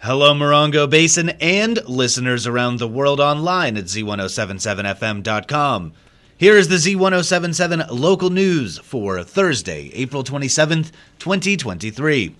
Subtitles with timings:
[0.00, 5.94] Hello, Morongo Basin and listeners around the world online at z1077fm.com.
[6.36, 12.36] Here is the Z1077 local news for Thursday, April 27th, 2023.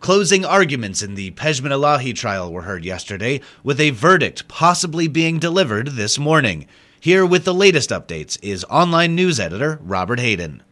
[0.00, 5.38] Closing arguments in the Pejman Elahi trial were heard yesterday, with a verdict possibly being
[5.38, 6.66] delivered this morning.
[7.00, 10.62] Here with the latest updates is online news editor Robert Hayden.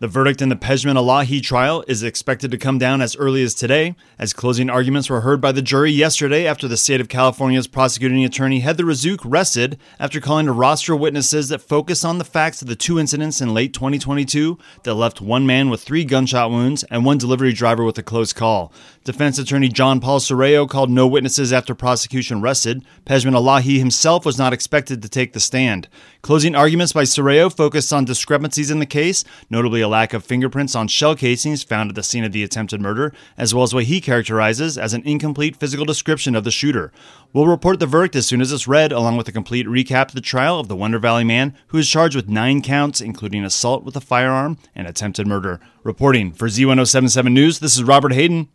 [0.00, 3.54] The verdict in the Pejman Elahi trial is expected to come down as early as
[3.54, 7.68] today, as closing arguments were heard by the jury yesterday after the state of California's
[7.68, 12.24] prosecuting attorney Heather Razzouk rested after calling a roster of witnesses that focus on the
[12.24, 16.50] facts of the two incidents in late 2022 that left one man with three gunshot
[16.50, 18.72] wounds and one delivery driver with a close call.
[19.04, 22.84] Defense attorney John Paul Cerrillo called no witnesses after prosecution rested.
[23.06, 25.88] Pejman Elahi himself was not expected to take the stand.
[26.20, 30.74] Closing arguments by Cerrillo focused on discrepancies in the case, notably a lack of fingerprints
[30.74, 33.84] on shell casings found at the scene of the attempted murder, as well as what
[33.84, 36.90] he characterizes as an incomplete physical description of the shooter.
[37.32, 40.14] We'll report the verdict as soon as it's read, along with a complete recap of
[40.14, 43.84] the trial of the Wonder Valley man who is charged with nine counts, including assault
[43.84, 45.60] with a firearm and attempted murder.
[45.82, 48.48] Reporting for Z1077 News, this is Robert Hayden.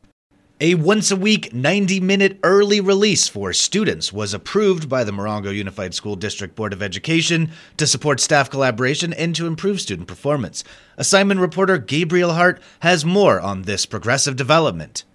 [0.61, 5.55] A once a week, 90 minute early release for students was approved by the Morongo
[5.55, 10.65] Unified School District Board of Education to support staff collaboration and to improve student performance.
[10.97, 15.05] Assignment reporter Gabriel Hart has more on this progressive development.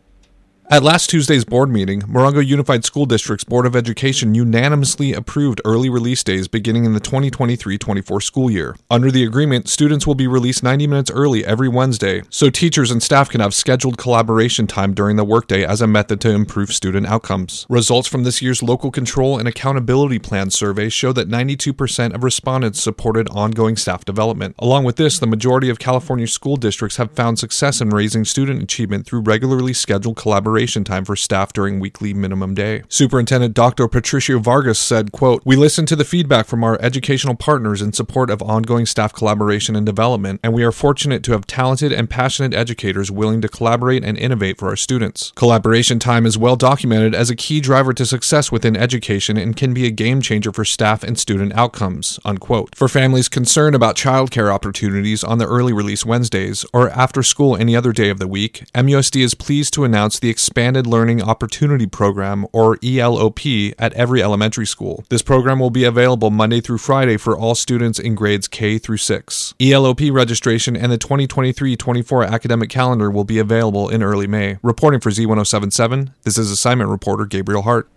[0.71, 5.91] At last Tuesday's board meeting, Morongo Unified School District's Board of Education unanimously approved early
[5.91, 8.75] release days beginning in the 2023 24 school year.
[8.91, 13.03] Under the agreement, students will be released 90 minutes early every Wednesday, so teachers and
[13.03, 17.07] staff can have scheduled collaboration time during the workday as a method to improve student
[17.07, 17.67] outcomes.
[17.69, 22.81] Results from this year's Local Control and Accountability Plan survey show that 92% of respondents
[22.81, 24.55] supported ongoing staff development.
[24.59, 28.63] Along with this, the majority of California school districts have found success in raising student
[28.63, 32.85] achievement through regularly scheduled collaboration preparation time for staff during weekly minimum day.
[32.89, 33.89] Superintendent Dr.
[33.89, 38.31] Patricio Vargas said, quote, We listen to the feedback from our educational partners in support
[38.31, 42.55] of ongoing staff collaboration and development, and we are fortunate to have talented and passionate
[42.55, 45.33] educators willing to collaborate and innovate for our students.
[45.35, 49.75] Collaboration time is well documented as a key driver to success within education and can
[49.75, 52.77] be a game changer for staff and student outcomes, unquote.
[52.77, 57.75] For families concerned about childcare opportunities on the early release Wednesdays or after school any
[57.75, 62.47] other day of the week, MUSD is pleased to announce the Expanded Learning Opportunity Program,
[62.53, 65.03] or ELOP, at every elementary school.
[65.09, 68.99] This program will be available Monday through Friday for all students in grades K through
[68.99, 69.55] 6.
[69.59, 74.59] ELOP registration and the 2023 24 academic calendar will be available in early May.
[74.63, 77.89] Reporting for Z1077, this is assignment reporter Gabriel Hart.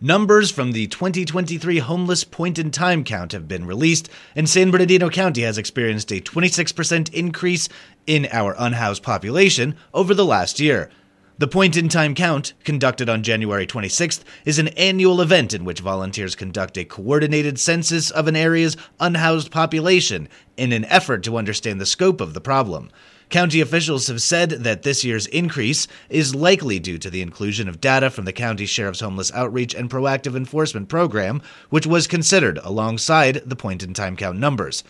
[0.00, 5.10] Numbers from the 2023 homeless point in time count have been released, and San Bernardino
[5.10, 7.68] County has experienced a 26% increase
[8.06, 10.88] in our unhoused population over the last year.
[11.40, 15.80] The Point in Time Count, conducted on January 26th, is an annual event in which
[15.80, 20.28] volunteers conduct a coordinated census of an area's unhoused population
[20.58, 22.90] in an effort to understand the scope of the problem.
[23.30, 27.80] County officials have said that this year's increase is likely due to the inclusion of
[27.80, 31.40] data from the county sheriff's homeless outreach and proactive enforcement program,
[31.70, 34.84] which was considered alongside the point in time count numbers.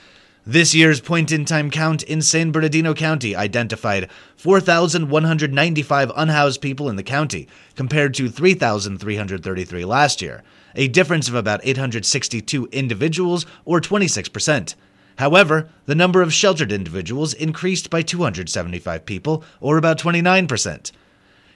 [0.46, 6.96] This year's point in time count in San Bernardino County identified 4,195 unhoused people in
[6.96, 7.46] the county,
[7.76, 10.42] compared to 3,333 last year,
[10.74, 14.74] a difference of about 862 individuals, or 26%.
[15.18, 20.90] However, the number of sheltered individuals increased by 275 people, or about 29%.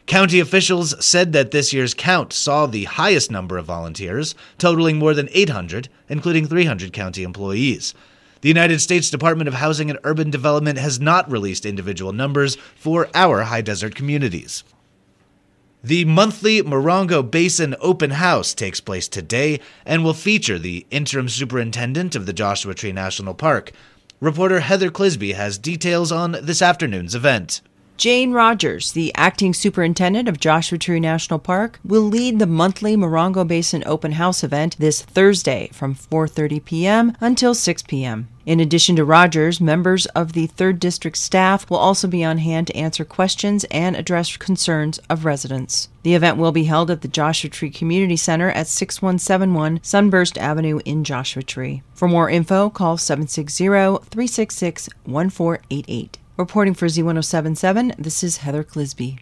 [0.05, 5.15] County officials said that this year's count saw the highest number of volunteers, totaling more
[5.15, 7.95] than 800, including 300 county employees.
[8.45, 13.09] The United States Department of Housing and Urban Development has not released individual numbers for
[13.15, 14.65] our high desert communities.
[15.83, 22.15] The monthly Morongo Basin Open House takes place today and will feature the interim superintendent
[22.15, 23.73] of the Joshua Tree National Park.
[24.21, 27.63] Reporter Heather Clisby has details on this afternoon's event.
[27.97, 33.47] Jane Rogers, the acting superintendent of Joshua Tree National Park, will lead the monthly Morongo
[33.47, 37.17] Basin Open House event this Thursday from 4:30 p.m.
[37.21, 38.27] until 6 p.m.
[38.45, 42.67] In addition to Rogers, members of the 3rd District staff will also be on hand
[42.67, 45.89] to answer questions and address concerns of residents.
[46.03, 50.81] The event will be held at the Joshua Tree Community Center at 6171 Sunburst Avenue
[50.85, 51.83] in Joshua Tree.
[51.95, 56.19] For more info, call 760 366 1488.
[56.37, 59.21] Reporting for Z1077, this is Heather Clisby.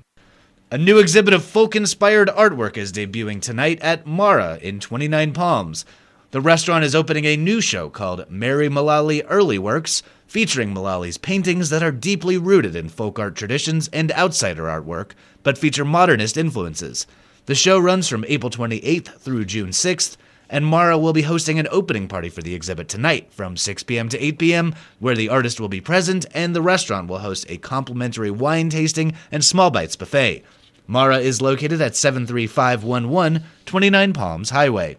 [0.70, 5.84] A new exhibit of folk inspired artwork is debuting tonight at Mara in 29 Palms.
[6.30, 11.68] The restaurant is opening a new show called Mary Mullally Early Works, featuring Mullally's paintings
[11.68, 15.10] that are deeply rooted in folk art traditions and outsider artwork,
[15.42, 17.06] but feature modernist influences.
[17.44, 20.16] The show runs from April 28th through June 6th,
[20.52, 24.10] and Mara will be hosting an opening party for the exhibit tonight from 6 p.m.
[24.10, 27.56] to 8 p.m., where the artist will be present and the restaurant will host a
[27.56, 30.44] complimentary wine tasting and small bites buffet.
[30.86, 34.98] Mara is located at 73511 29 Palms Highway.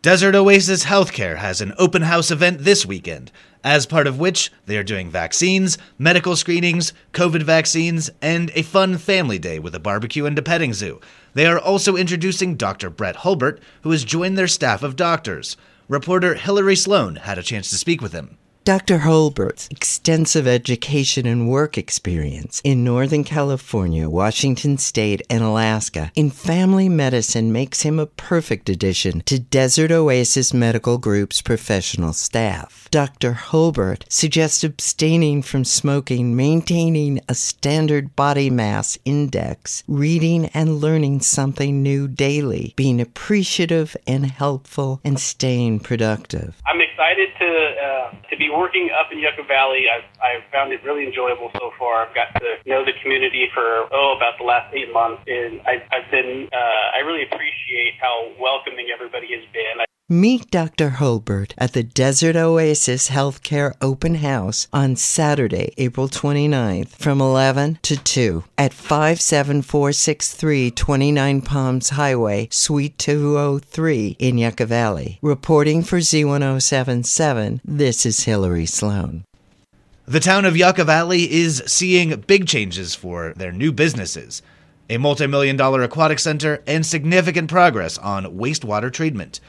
[0.00, 3.30] Desert Oasis Healthcare has an open house event this weekend,
[3.64, 8.98] as part of which they are doing vaccines, medical screenings, COVID vaccines, and a fun
[8.98, 11.00] family day with a barbecue and a petting zoo.
[11.34, 12.90] They are also introducing Dr.
[12.90, 15.56] Brett Hulbert, who has joined their staff of doctors.
[15.88, 18.38] Reporter Hillary Sloan had a chance to speak with him.
[18.68, 18.98] Dr.
[18.98, 26.86] Hulbert's extensive education and work experience in Northern California, Washington State, and Alaska in family
[26.86, 32.86] medicine makes him a perfect addition to Desert Oasis Medical Group's professional staff.
[32.90, 33.32] Dr.
[33.32, 41.82] Hulbert suggests abstaining from smoking, maintaining a standard body mass index, reading and learning something
[41.82, 46.60] new daily, being appreciative and helpful, and staying productive.
[46.66, 49.86] I'm excited to uh, to be working up in Yucca Valley.
[49.86, 52.02] I've, I've found it really enjoyable so far.
[52.02, 55.78] I've got to know the community for oh about the last eight months, and I,
[55.94, 59.87] I've been uh, I really appreciate how welcoming everybody has been.
[60.10, 60.88] Meet Dr.
[60.88, 67.94] Hulbert at the Desert Oasis Healthcare Open House on Saturday, April 29th from 11 to
[67.94, 75.18] 2 at 57463 29 Palms Highway, Suite 203 in Yucca Valley.
[75.20, 79.24] Reporting for Z1077, this is Hillary Sloan.
[80.06, 84.40] The town of Yucca Valley is seeing big changes for their new businesses
[84.90, 89.40] a multi million dollar aquatic center and significant progress on wastewater treatment.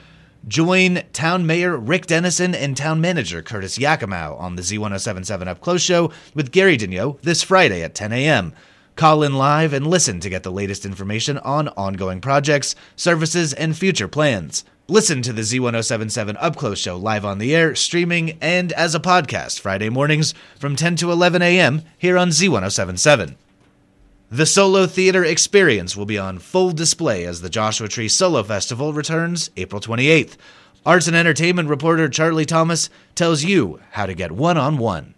[0.47, 5.81] Join Town Mayor Rick Dennison and Town Manager Curtis Yakimow on the Z1077 Up Close
[5.81, 8.53] show with Gary Daigneault this Friday at 10 a.m.
[8.95, 13.77] Call in live and listen to get the latest information on ongoing projects, services, and
[13.77, 14.63] future plans.
[14.87, 18.99] Listen to the Z1077 Up Close show live on the air, streaming, and as a
[18.99, 21.83] podcast Friday mornings from 10 to 11 a.m.
[21.97, 23.35] here on Z1077.
[24.31, 28.93] The Solo Theater experience will be on full display as the Joshua Tree Solo Festival
[28.93, 30.37] returns April 28th.
[30.85, 35.15] Arts and entertainment reporter Charlie Thomas tells you how to get one on one.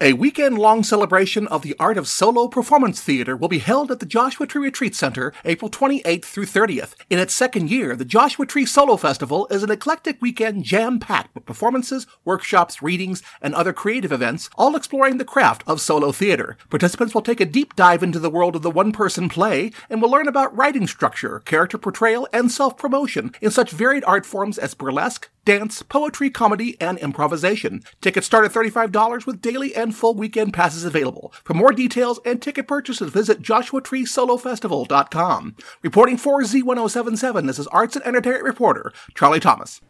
[0.00, 4.00] A weekend long celebration of the art of solo performance theater will be held at
[4.00, 6.94] the Joshua Tree Retreat Center April 28th through 30th.
[7.10, 11.32] In its second year, the Joshua Tree Solo Festival is an eclectic weekend jam packed
[11.32, 16.58] with performances, workshops, readings, and other creative events, all exploring the craft of solo theater.
[16.70, 20.02] Participants will take a deep dive into the world of the one person play and
[20.02, 24.58] will learn about writing structure, character portrayal, and self promotion in such varied art forms
[24.58, 27.82] as burlesque, dance, poetry, comedy, and improvisation.
[28.00, 31.32] Tickets start at $35 with daily and full weekend passes available.
[31.44, 35.56] For more details and ticket purchases, visit joshuatreesolofestival.com.
[35.82, 39.80] Reporting for Z1077, this is arts and entertainment reporter Charlie Thomas.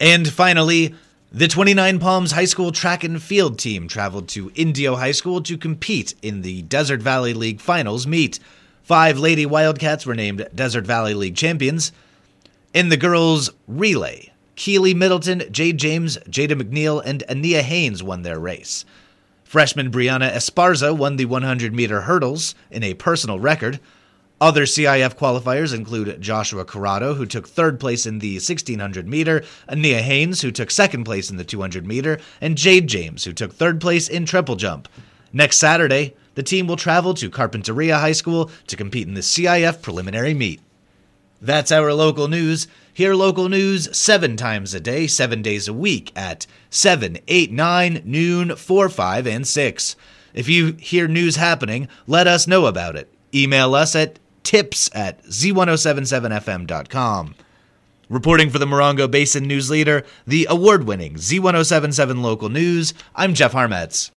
[0.00, 0.94] And finally,
[1.32, 5.56] the 29 Palms High School track and field team traveled to Indio High School to
[5.56, 8.40] compete in the Desert Valley League Finals meet.
[8.82, 11.92] Five Lady Wildcats were named Desert Valley League champions.
[12.74, 18.38] In the girls' relay, Keely Middleton, Jade James, Jada McNeil, and Ania Haynes won their
[18.38, 18.84] race.
[19.42, 23.80] Freshman Brianna Esparza won the 100 meter hurdles in a personal record.
[24.38, 30.02] Other CIF qualifiers include Joshua Corrado, who took third place in the 1600 meter, Ania
[30.02, 33.80] Haynes, who took second place in the 200 meter, and Jade James, who took third
[33.80, 34.88] place in triple jump.
[35.32, 39.80] Next Saturday, the team will travel to Carpinteria High School to compete in the CIF
[39.80, 40.60] preliminary meet.
[41.40, 42.68] That's our local news.
[42.92, 48.02] Hear local news seven times a day, seven days a week at 7, 8, 9,
[48.04, 49.96] noon, 4, 5, and 6.
[50.34, 53.10] If you hear news happening, let us know about it.
[53.34, 57.34] Email us at tips at z1077fm.com.
[58.08, 63.52] Reporting for the Morongo Basin News Leader, the award winning Z1077 Local News, I'm Jeff
[63.52, 64.10] Harmetz.